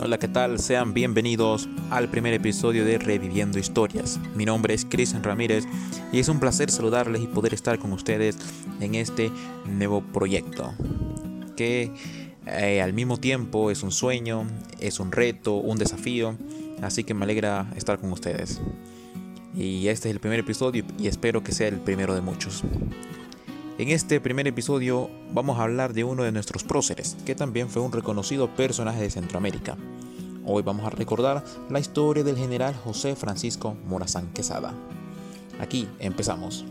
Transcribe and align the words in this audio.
Hola, 0.00 0.16
¿qué 0.18 0.28
tal? 0.28 0.60
Sean 0.60 0.94
bienvenidos 0.94 1.68
al 1.90 2.08
primer 2.08 2.32
episodio 2.32 2.84
de 2.84 2.98
Reviviendo 2.98 3.58
Historias. 3.58 4.20
Mi 4.36 4.44
nombre 4.44 4.72
es 4.72 4.84
Cristian 4.84 5.24
Ramírez 5.24 5.64
y 6.12 6.20
es 6.20 6.28
un 6.28 6.38
placer 6.38 6.70
saludarles 6.70 7.20
y 7.20 7.26
poder 7.26 7.52
estar 7.52 7.80
con 7.80 7.92
ustedes 7.92 8.38
en 8.80 8.94
este 8.94 9.32
nuevo 9.66 10.00
proyecto 10.00 10.72
que 11.56 11.90
eh, 12.46 12.80
al 12.80 12.92
mismo 12.92 13.16
tiempo 13.16 13.72
es 13.72 13.82
un 13.82 13.90
sueño, 13.90 14.46
es 14.78 15.00
un 15.00 15.10
reto, 15.10 15.54
un 15.54 15.78
desafío, 15.78 16.36
así 16.80 17.02
que 17.02 17.12
me 17.12 17.24
alegra 17.24 17.68
estar 17.74 17.98
con 17.98 18.12
ustedes. 18.12 18.60
Y 19.52 19.88
este 19.88 20.08
es 20.10 20.14
el 20.14 20.20
primer 20.20 20.38
episodio 20.38 20.84
y 20.96 21.08
espero 21.08 21.42
que 21.42 21.50
sea 21.50 21.66
el 21.66 21.80
primero 21.80 22.14
de 22.14 22.20
muchos. 22.20 22.62
En 23.78 23.90
este 23.90 24.20
primer 24.20 24.48
episodio 24.48 25.08
vamos 25.32 25.56
a 25.56 25.62
hablar 25.62 25.92
de 25.92 26.02
uno 26.02 26.24
de 26.24 26.32
nuestros 26.32 26.64
próceres, 26.64 27.16
que 27.24 27.36
también 27.36 27.68
fue 27.68 27.80
un 27.80 27.92
reconocido 27.92 28.48
personaje 28.56 29.02
de 29.02 29.08
Centroamérica. 29.08 29.76
Hoy 30.44 30.64
vamos 30.64 30.84
a 30.84 30.90
recordar 30.90 31.44
la 31.70 31.78
historia 31.78 32.24
del 32.24 32.36
general 32.36 32.74
José 32.74 33.14
Francisco 33.14 33.76
Morazán 33.86 34.32
Quesada. 34.32 34.74
Aquí 35.60 35.86
empezamos. 36.00 36.64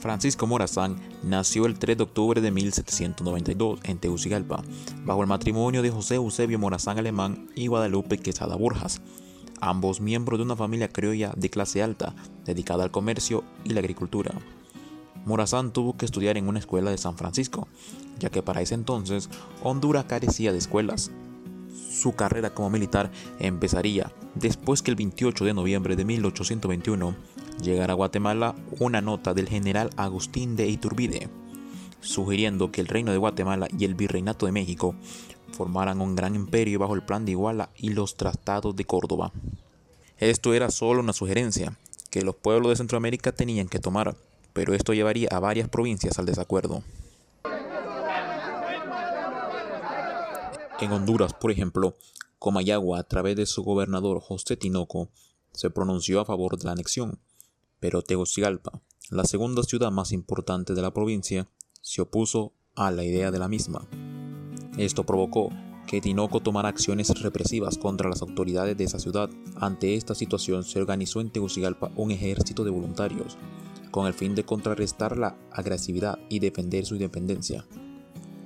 Francisco 0.00 0.46
Morazán 0.46 1.00
nació 1.22 1.64
el 1.64 1.78
3 1.78 1.96
de 1.96 2.02
octubre 2.02 2.42
de 2.42 2.50
1792 2.50 3.80
en 3.84 3.96
Tegucigalpa, 3.96 4.62
bajo 5.06 5.22
el 5.22 5.26
matrimonio 5.26 5.80
de 5.80 5.90
José 5.90 6.16
Eusebio 6.16 6.58
Morazán 6.58 6.98
Alemán 6.98 7.48
y 7.54 7.68
Guadalupe 7.68 8.18
Quesada 8.18 8.56
Borjas 8.56 9.00
ambos 9.60 10.00
miembros 10.00 10.38
de 10.38 10.44
una 10.44 10.56
familia 10.56 10.88
criolla 10.88 11.32
de 11.36 11.50
clase 11.50 11.82
alta, 11.82 12.14
dedicada 12.44 12.84
al 12.84 12.90
comercio 12.90 13.44
y 13.64 13.70
la 13.70 13.80
agricultura. 13.80 14.32
Morazán 15.24 15.72
tuvo 15.72 15.96
que 15.96 16.06
estudiar 16.06 16.36
en 16.38 16.48
una 16.48 16.58
escuela 16.58 16.90
de 16.90 16.98
San 16.98 17.16
Francisco, 17.16 17.68
ya 18.18 18.30
que 18.30 18.42
para 18.42 18.62
ese 18.62 18.74
entonces 18.74 19.28
Honduras 19.62 20.04
carecía 20.04 20.52
de 20.52 20.58
escuelas. 20.58 21.10
Su 21.90 22.14
carrera 22.14 22.50
como 22.50 22.70
militar 22.70 23.10
empezaría 23.38 24.12
después 24.34 24.82
que 24.82 24.90
el 24.90 24.96
28 24.96 25.44
de 25.44 25.54
noviembre 25.54 25.96
de 25.96 26.04
1821 26.04 27.14
llegara 27.62 27.92
a 27.92 27.96
Guatemala 27.96 28.54
una 28.78 29.00
nota 29.00 29.34
del 29.34 29.48
general 29.48 29.90
Agustín 29.96 30.56
de 30.56 30.68
Iturbide, 30.68 31.28
sugiriendo 32.00 32.70
que 32.70 32.80
el 32.80 32.88
reino 32.88 33.12
de 33.12 33.18
Guatemala 33.18 33.68
y 33.76 33.84
el 33.84 33.94
virreinato 33.94 34.46
de 34.46 34.52
México 34.52 34.94
formaran 35.58 36.00
un 36.00 36.14
gran 36.14 36.36
imperio 36.36 36.78
bajo 36.78 36.94
el 36.94 37.02
plan 37.02 37.24
de 37.24 37.32
Iguala 37.32 37.70
y 37.76 37.88
los 37.88 38.14
tratados 38.14 38.76
de 38.76 38.84
Córdoba. 38.84 39.32
Esto 40.16 40.54
era 40.54 40.70
solo 40.70 41.00
una 41.00 41.12
sugerencia 41.12 41.76
que 42.12 42.22
los 42.22 42.36
pueblos 42.36 42.70
de 42.70 42.76
Centroamérica 42.76 43.32
tenían 43.32 43.68
que 43.68 43.80
tomar, 43.80 44.16
pero 44.52 44.72
esto 44.72 44.94
llevaría 44.94 45.28
a 45.32 45.40
varias 45.40 45.68
provincias 45.68 46.16
al 46.20 46.26
desacuerdo. 46.26 46.84
En 50.80 50.92
Honduras, 50.92 51.34
por 51.34 51.50
ejemplo, 51.50 51.96
Comayagua, 52.38 53.00
a 53.00 53.02
través 53.02 53.34
de 53.34 53.46
su 53.46 53.64
gobernador 53.64 54.20
José 54.20 54.56
Tinoco, 54.56 55.08
se 55.52 55.70
pronunció 55.70 56.20
a 56.20 56.24
favor 56.24 56.56
de 56.56 56.66
la 56.66 56.72
anexión, 56.72 57.18
pero 57.80 58.02
Tegucigalpa, 58.02 58.80
la 59.10 59.24
segunda 59.24 59.64
ciudad 59.64 59.90
más 59.90 60.12
importante 60.12 60.74
de 60.74 60.82
la 60.82 60.92
provincia, 60.92 61.48
se 61.80 62.00
opuso 62.00 62.52
a 62.76 62.92
la 62.92 63.02
idea 63.02 63.32
de 63.32 63.40
la 63.40 63.48
misma. 63.48 63.88
Esto 64.78 65.04
provocó 65.04 65.50
que 65.88 66.00
Tinoco 66.00 66.38
tomara 66.38 66.68
acciones 66.68 67.10
represivas 67.20 67.78
contra 67.78 68.08
las 68.08 68.22
autoridades 68.22 68.76
de 68.76 68.84
esa 68.84 69.00
ciudad. 69.00 69.28
Ante 69.56 69.96
esta 69.96 70.14
situación 70.14 70.62
se 70.62 70.80
organizó 70.80 71.20
en 71.20 71.30
Tegucigalpa 71.30 71.90
un 71.96 72.12
ejército 72.12 72.62
de 72.62 72.70
voluntarios, 72.70 73.36
con 73.90 74.06
el 74.06 74.14
fin 74.14 74.36
de 74.36 74.44
contrarrestar 74.44 75.18
la 75.18 75.36
agresividad 75.50 76.20
y 76.28 76.38
defender 76.38 76.86
su 76.86 76.94
independencia. 76.94 77.66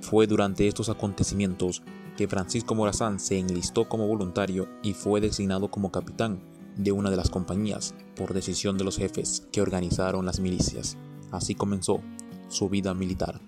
Fue 0.00 0.26
durante 0.26 0.66
estos 0.66 0.88
acontecimientos 0.88 1.82
que 2.16 2.28
Francisco 2.28 2.74
Morazán 2.74 3.20
se 3.20 3.38
enlistó 3.38 3.88
como 3.88 4.06
voluntario 4.06 4.68
y 4.82 4.94
fue 4.94 5.20
designado 5.20 5.70
como 5.70 5.92
capitán 5.92 6.40
de 6.76 6.92
una 6.92 7.10
de 7.10 7.16
las 7.16 7.28
compañías 7.28 7.94
por 8.16 8.32
decisión 8.32 8.78
de 8.78 8.84
los 8.84 8.96
jefes 8.96 9.46
que 9.52 9.60
organizaron 9.60 10.24
las 10.24 10.40
milicias. 10.40 10.96
Así 11.30 11.54
comenzó 11.54 12.00
su 12.48 12.70
vida 12.70 12.94
militar 12.94 13.40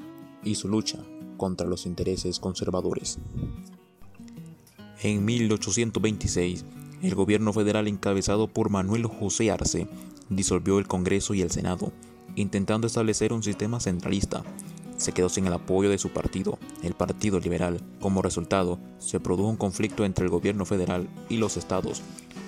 y 0.42 0.56
su 0.56 0.68
lucha 0.68 0.98
contra 1.36 1.66
los 1.66 1.86
intereses 1.86 2.38
conservadores. 2.38 3.18
En 5.02 5.24
1826, 5.24 6.64
el 7.02 7.14
gobierno 7.14 7.52
federal 7.52 7.88
encabezado 7.88 8.48
por 8.48 8.70
Manuel 8.70 9.06
José 9.06 9.50
Arce 9.50 9.86
disolvió 10.30 10.78
el 10.78 10.86
Congreso 10.86 11.34
y 11.34 11.42
el 11.42 11.50
Senado, 11.50 11.92
intentando 12.36 12.86
establecer 12.86 13.32
un 13.32 13.42
sistema 13.42 13.80
centralista. 13.80 14.42
Se 14.96 15.12
quedó 15.12 15.28
sin 15.28 15.46
el 15.46 15.52
apoyo 15.52 15.90
de 15.90 15.98
su 15.98 16.10
partido, 16.10 16.58
el 16.82 16.94
Partido 16.94 17.40
Liberal. 17.40 17.82
Como 18.00 18.22
resultado, 18.22 18.78
se 18.98 19.20
produjo 19.20 19.48
un 19.48 19.56
conflicto 19.56 20.04
entre 20.04 20.24
el 20.24 20.30
gobierno 20.30 20.64
federal 20.64 21.08
y 21.28 21.36
los 21.36 21.56
estados, 21.56 22.00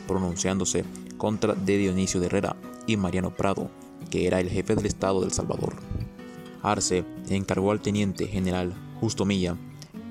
pronunciándose 0.06 0.84
contra 1.18 1.54
de 1.54 1.76
Dionisio 1.76 2.20
de 2.20 2.26
Herrera 2.26 2.56
y 2.86 2.96
Mariano 2.96 3.34
Prado, 3.34 3.68
que 4.10 4.26
era 4.26 4.40
el 4.40 4.48
jefe 4.48 4.76
del 4.76 4.86
Estado 4.86 5.20
del 5.20 5.32
Salvador. 5.32 5.74
Arce 6.66 7.04
encargó 7.28 7.70
al 7.70 7.80
teniente 7.80 8.26
general 8.26 8.74
Justo 9.00 9.24
Milla 9.24 9.56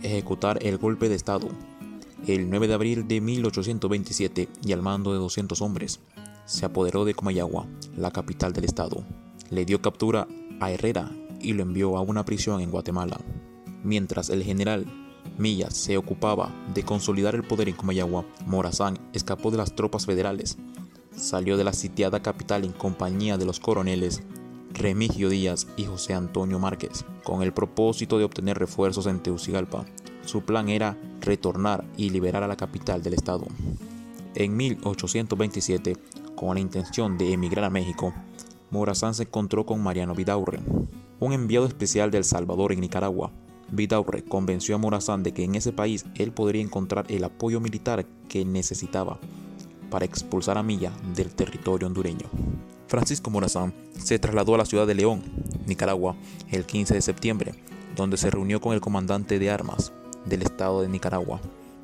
ejecutar 0.02 0.60
el 0.62 0.78
golpe 0.78 1.10
de 1.10 1.16
Estado 1.16 1.50
el 2.28 2.50
9 2.50 2.68
de 2.68 2.74
abril 2.74 3.08
de 3.08 3.22
1827 3.22 4.50
y 4.64 4.72
al 4.72 4.82
mando 4.82 5.14
de 5.14 5.20
200 5.20 5.62
hombres. 5.62 6.00
Se 6.46 6.66
apoderó 6.66 7.06
de 7.06 7.14
Comayagua, 7.14 7.68
la 7.96 8.12
capital 8.12 8.54
del 8.54 8.66
estado. 8.66 9.04
Le 9.52 9.66
dio 9.66 9.82
captura 9.82 10.28
a 10.60 10.72
Herrera 10.72 11.12
y 11.40 11.54
lo 11.54 11.62
envió 11.62 11.98
a 11.98 12.02
una 12.02 12.26
prisión 12.26 12.62
en 12.62 12.72
Guatemala. 12.72 13.20
Mientras 13.84 14.30
el 14.30 14.44
general 14.44 14.86
Milla 15.38 15.70
se 15.70 15.98
ocupaba 15.98 16.52
de 16.74 16.84
consolidar 16.84 17.36
el 17.36 17.44
poder 17.44 17.70
en 17.70 17.76
Comayagua, 17.76 18.26
Morazán 18.46 18.98
escapó 19.14 19.52
de 19.52 19.58
las 19.58 19.76
tropas 19.76 20.06
federales. 20.06 20.58
Salió 21.16 21.58
de 21.58 21.64
la 21.64 21.74
sitiada 21.74 22.22
capital 22.22 22.64
en 22.64 22.72
compañía 22.72 23.38
de 23.38 23.46
los 23.46 23.60
coroneles 23.60 24.24
Remigio 24.78 25.30
Díaz 25.30 25.68
y 25.78 25.86
José 25.86 26.14
Antonio 26.14 26.60
Márquez, 26.60 27.06
con 27.24 27.42
el 27.42 27.54
propósito 27.54 28.18
de 28.18 28.26
obtener 28.26 28.60
refuerzos 28.60 29.06
en 29.08 29.22
Teucigalpa. 29.22 29.86
Su 30.26 30.42
plan 30.42 30.68
era 30.68 30.98
retornar 31.22 31.86
y 31.96 32.10
liberar 32.10 32.44
a 32.44 32.48
la 32.48 32.58
capital 32.58 33.02
del 33.02 33.14
estado. 33.14 33.46
En 34.36 34.58
1827, 34.58 35.96
con 36.36 36.56
la 36.56 36.60
intención 36.60 37.18
de 37.18 37.32
emigrar 37.32 37.64
a 37.64 37.70
México, 37.70 38.14
Morazán 38.70 39.14
se 39.14 39.24
encontró 39.24 39.66
con 39.66 39.82
Mariano 39.82 40.14
Vidaurre, 40.14 40.60
un 41.22 41.32
enviado 41.32 41.66
especial 41.66 42.12
de 42.12 42.18
El 42.18 42.26
Salvador 42.26 42.74
en 42.74 42.82
Nicaragua. 42.82 43.32
Vidaurre 43.72 44.26
convenció 44.26 44.76
a 44.76 44.78
Morazán 44.78 45.24
de 45.24 45.34
que 45.34 45.46
en 45.46 45.56
ese 45.56 45.72
país 45.72 46.06
él 46.16 46.34
podría 46.34 46.62
encontrar 46.62 47.06
el 47.08 47.24
apoyo 47.24 47.62
militar 47.62 48.06
que 48.28 48.44
necesitaba 48.44 49.20
para 49.90 50.04
expulsar 50.04 50.58
a 50.58 50.64
Milla 50.64 50.92
del 51.16 51.34
territorio 51.34 51.88
hondureño. 51.88 52.28
Francisco 52.96 53.30
Morazán 53.30 53.74
se 54.02 54.20
trasladó 54.20 54.56
a 54.56 54.58
la 54.58 54.66
ciudad 54.66 54.88
de 54.88 54.96
León, 54.96 55.22
Nicaragua, 55.66 56.16
el 56.50 56.66
15 56.66 56.94
de 56.94 57.02
septiembre, 57.02 57.54
donde 57.94 58.16
se 58.16 58.32
reunió 58.32 58.62
con 58.62 58.74
el 58.74 58.80
comandante 58.80 59.38
de 59.38 59.50
armas 59.50 59.92
del 60.24 60.44
estado 60.44 60.82
de 60.82 60.88
Nicaragua, 60.88 61.42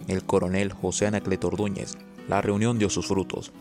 el 0.08 0.24
coronel 0.24 0.72
José 0.72 1.08
Anacleto 1.08 1.48
Ordóñez. 1.48 1.98
La 2.30 2.42
reunión 2.42 2.80
dio 2.80 2.90
sus 2.90 3.08
frutos, 3.08 3.52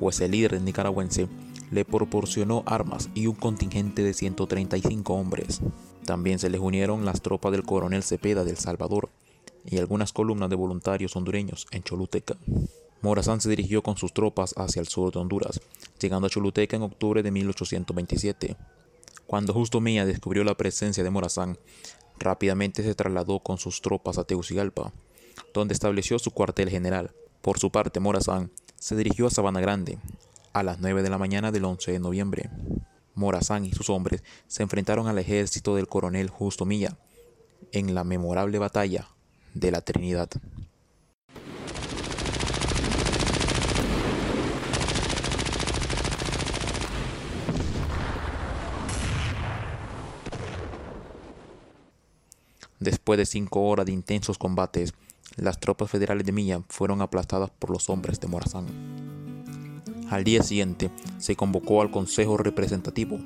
pues 0.00 0.20
el 0.20 0.32
líder 0.32 0.60
nicaragüense 0.60 1.28
le 1.70 1.84
proporcionó 1.84 2.64
armas 2.66 3.08
y 3.14 3.28
un 3.28 3.36
contingente 3.36 4.02
de 4.02 4.12
135 4.12 5.14
hombres. 5.14 5.60
También 6.06 6.40
se 6.40 6.50
les 6.50 6.60
unieron 6.60 7.04
las 7.04 7.22
tropas 7.22 7.52
del 7.52 7.62
coronel 7.62 8.02
Cepeda 8.02 8.42
del 8.42 8.56
Salvador 8.56 9.10
y 9.64 9.78
algunas 9.78 10.12
columnas 10.12 10.50
de 10.50 10.56
voluntarios 10.56 11.14
hondureños 11.14 11.68
en 11.70 11.84
Choluteca. 11.84 12.36
Morazán 13.02 13.40
se 13.40 13.50
dirigió 13.50 13.82
con 13.82 13.96
sus 13.96 14.12
tropas 14.12 14.54
hacia 14.56 14.80
el 14.80 14.88
sur 14.88 15.12
de 15.12 15.18
Honduras, 15.18 15.60
llegando 16.00 16.26
a 16.26 16.30
Choluteca 16.30 16.76
en 16.76 16.82
octubre 16.82 17.22
de 17.22 17.30
1827. 17.30 18.56
Cuando 19.26 19.52
Justo 19.52 19.80
Mía 19.80 20.06
descubrió 20.06 20.44
la 20.44 20.56
presencia 20.56 21.04
de 21.04 21.10
Morazán, 21.10 21.58
rápidamente 22.18 22.82
se 22.82 22.94
trasladó 22.94 23.40
con 23.40 23.58
sus 23.58 23.82
tropas 23.82 24.18
a 24.18 24.24
Tegucigalpa, 24.24 24.92
donde 25.52 25.74
estableció 25.74 26.18
su 26.18 26.30
cuartel 26.30 26.70
general. 26.70 27.12
Por 27.42 27.58
su 27.58 27.70
parte, 27.70 28.00
Morazán 28.00 28.50
se 28.78 28.96
dirigió 28.96 29.26
a 29.26 29.30
Sabana 29.30 29.60
Grande 29.60 29.98
a 30.52 30.62
las 30.62 30.80
9 30.80 31.02
de 31.02 31.10
la 31.10 31.18
mañana 31.18 31.52
del 31.52 31.64
11 31.64 31.92
de 31.92 31.98
noviembre. 31.98 32.50
Morazán 33.14 33.64
y 33.66 33.72
sus 33.72 33.90
hombres 33.90 34.22
se 34.46 34.62
enfrentaron 34.62 35.06
al 35.06 35.18
ejército 35.18 35.74
del 35.74 35.86
coronel 35.88 36.30
Justo 36.30 36.64
Milla 36.64 36.98
en 37.72 37.94
la 37.94 38.04
memorable 38.04 38.58
batalla 38.58 39.08
de 39.54 39.70
la 39.70 39.80
Trinidad. 39.80 40.30
Después 52.80 53.18
de 53.18 53.26
cinco 53.26 53.62
horas 53.62 53.86
de 53.86 53.92
intensos 53.92 54.38
combates, 54.38 54.94
las 55.36 55.58
tropas 55.58 55.90
federales 55.90 56.26
de 56.26 56.32
Milla 56.32 56.60
fueron 56.68 57.02
aplastadas 57.02 57.50
por 57.50 57.70
los 57.70 57.88
hombres 57.88 58.20
de 58.20 58.28
Morazán. 58.28 58.66
Al 60.10 60.24
día 60.24 60.42
siguiente 60.42 60.90
se 61.18 61.36
convocó 61.36 61.82
al 61.82 61.90
Consejo 61.90 62.36
Representativo, 62.36 63.18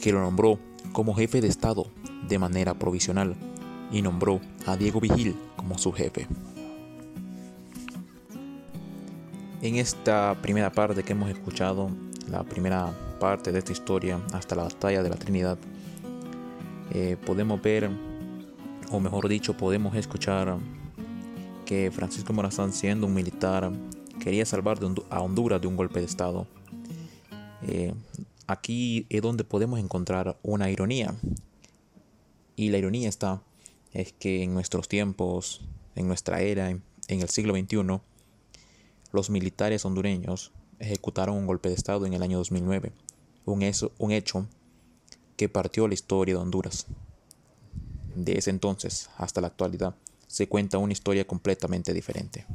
que 0.00 0.12
lo 0.12 0.20
nombró 0.20 0.58
como 0.92 1.14
jefe 1.14 1.40
de 1.40 1.48
Estado 1.48 1.86
de 2.28 2.38
manera 2.38 2.74
provisional 2.74 3.34
y 3.90 4.02
nombró 4.02 4.40
a 4.66 4.76
Diego 4.76 5.00
Vigil 5.00 5.36
como 5.56 5.78
su 5.78 5.92
jefe. 5.92 6.26
En 9.62 9.76
esta 9.76 10.36
primera 10.40 10.70
parte 10.70 11.02
que 11.02 11.12
hemos 11.12 11.30
escuchado, 11.30 11.90
la 12.28 12.44
primera 12.44 12.94
parte 13.18 13.52
de 13.52 13.58
esta 13.58 13.72
historia 13.72 14.20
hasta 14.32 14.54
la 14.54 14.62
batalla 14.62 15.02
de 15.02 15.10
la 15.10 15.16
Trinidad, 15.16 15.58
eh, 16.92 17.16
podemos 17.26 17.60
ver, 17.60 17.90
o 18.90 19.00
mejor 19.00 19.28
dicho, 19.28 19.56
podemos 19.56 19.94
escuchar 19.94 20.58
que 21.64 21.90
Francisco 21.90 22.32
Morazán, 22.32 22.72
siendo 22.72 23.06
un 23.06 23.14
militar, 23.14 23.70
quería 24.18 24.44
salvar 24.44 24.78
a 25.10 25.20
Honduras 25.20 25.60
de 25.60 25.66
un 25.68 25.76
golpe 25.76 26.00
de 26.00 26.06
Estado. 26.06 26.46
Eh, 27.62 27.94
aquí 28.46 29.06
es 29.08 29.22
donde 29.22 29.44
podemos 29.44 29.78
encontrar 29.78 30.38
una 30.42 30.70
ironía. 30.70 31.14
Y 32.56 32.70
la 32.70 32.78
ironía 32.78 33.08
está 33.08 33.42
es 33.92 34.12
que 34.12 34.42
en 34.42 34.54
nuestros 34.54 34.88
tiempos, 34.88 35.62
en 35.94 36.08
nuestra 36.08 36.40
era, 36.40 36.70
en 36.70 36.82
el 37.08 37.28
siglo 37.28 37.54
XXI, 37.54 38.00
los 39.12 39.30
militares 39.30 39.84
hondureños 39.84 40.52
ejecutaron 40.78 41.36
un 41.36 41.46
golpe 41.46 41.68
de 41.68 41.74
Estado 41.74 42.06
en 42.06 42.14
el 42.14 42.22
año 42.22 42.38
2009, 42.38 42.92
un, 43.44 43.72
un 43.98 44.10
hecho 44.12 44.46
que 45.36 45.48
partió 45.48 45.88
la 45.88 45.94
historia 45.94 46.34
de 46.34 46.40
Honduras. 46.40 46.86
De 48.14 48.38
ese 48.38 48.50
entonces 48.50 49.10
hasta 49.16 49.40
la 49.40 49.48
actualidad 49.48 49.94
se 50.26 50.48
cuenta 50.48 50.78
una 50.78 50.92
historia 50.92 51.26
completamente 51.26 51.92
diferente. 51.92 52.46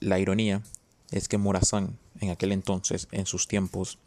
La 0.00 0.18
ironía 0.18 0.62
es 1.10 1.28
que 1.28 1.38
Morazán 1.38 1.98
en 2.20 2.30
aquel 2.30 2.52
entonces, 2.52 3.08
en 3.12 3.26
sus 3.26 3.46
tiempos, 3.46 3.98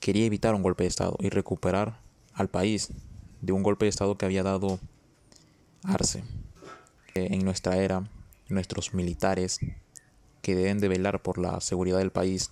quería 0.00 0.26
evitar 0.26 0.54
un 0.54 0.62
golpe 0.62 0.84
de 0.84 0.88
Estado 0.88 1.16
y 1.20 1.30
recuperar 1.30 1.98
al 2.34 2.48
país 2.48 2.90
de 3.40 3.52
un 3.52 3.62
golpe 3.62 3.86
de 3.86 3.90
Estado 3.90 4.16
que 4.16 4.26
había 4.26 4.42
dado 4.42 4.78
Arce. 5.82 6.24
En 7.14 7.44
nuestra 7.44 7.76
era, 7.76 8.08
nuestros 8.48 8.94
militares 8.94 9.60
que 10.42 10.54
deben 10.54 10.78
de 10.78 10.88
velar 10.88 11.22
por 11.22 11.38
la 11.38 11.60
seguridad 11.60 11.98
del 11.98 12.10
país 12.10 12.50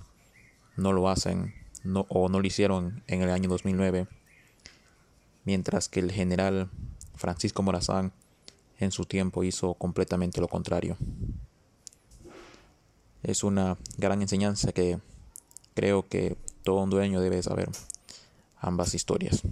no 0.76 0.92
lo 0.92 1.08
hacen 1.08 1.54
o 2.08 2.28
no 2.28 2.40
lo 2.40 2.46
hicieron 2.46 3.02
en 3.06 3.22
el 3.22 3.30
año 3.30 3.48
2009, 3.48 4.06
mientras 5.44 5.88
que 5.88 6.00
el 6.00 6.12
general 6.12 6.70
Francisco 7.14 7.62
Morazán 7.62 8.12
en 8.78 8.90
su 8.90 9.04
tiempo 9.04 9.44
hizo 9.44 9.74
completamente 9.74 10.40
lo 10.40 10.48
contrario. 10.48 10.96
Es 13.22 13.44
una 13.44 13.78
gran 13.96 14.20
enseñanza 14.22 14.72
que 14.72 14.98
creo 15.74 16.08
que 16.08 16.36
todo 16.64 16.82
un 16.82 16.90
dueño 16.90 17.20
debe 17.20 17.42
saber 17.42 17.70
ambas 18.58 18.94
historias. 18.94 19.42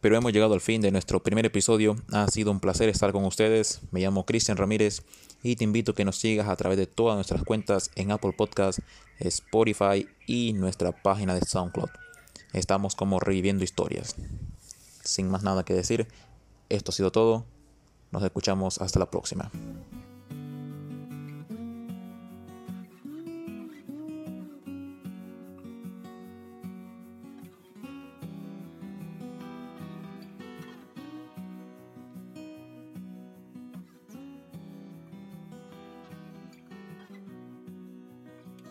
Pero 0.00 0.16
hemos 0.16 0.32
llegado 0.32 0.54
al 0.54 0.60
fin 0.60 0.80
de 0.80 0.92
nuestro 0.92 1.22
primer 1.22 1.44
episodio. 1.44 1.96
Ha 2.12 2.28
sido 2.28 2.52
un 2.52 2.60
placer 2.60 2.88
estar 2.88 3.12
con 3.12 3.24
ustedes. 3.24 3.80
Me 3.90 4.00
llamo 4.00 4.24
Cristian 4.24 4.56
Ramírez 4.56 5.02
y 5.42 5.56
te 5.56 5.64
invito 5.64 5.92
a 5.92 5.94
que 5.94 6.04
nos 6.04 6.16
sigas 6.16 6.48
a 6.48 6.56
través 6.56 6.78
de 6.78 6.86
todas 6.86 7.16
nuestras 7.16 7.42
cuentas 7.42 7.90
en 7.96 8.12
Apple 8.12 8.32
Podcast, 8.32 8.78
Spotify 9.18 10.06
y 10.26 10.52
nuestra 10.52 10.92
página 10.92 11.34
de 11.34 11.40
SoundCloud. 11.40 12.07
Estamos 12.52 12.94
como 12.94 13.20
reviviendo 13.20 13.64
historias. 13.64 14.16
Sin 15.02 15.30
más 15.30 15.42
nada 15.42 15.64
que 15.64 15.74
decir, 15.74 16.08
esto 16.68 16.90
ha 16.90 16.94
sido 16.94 17.12
todo. 17.12 17.44
Nos 18.10 18.22
escuchamos 18.22 18.80
hasta 18.80 18.98
la 18.98 19.10
próxima. 19.10 19.50